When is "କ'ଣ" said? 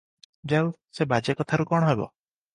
1.75-1.93